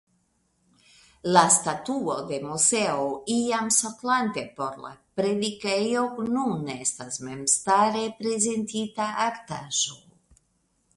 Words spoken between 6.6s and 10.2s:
estas memstare prezentita artaĵo.